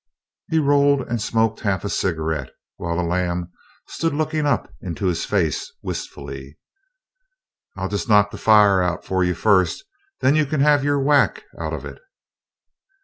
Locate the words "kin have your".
10.47-10.99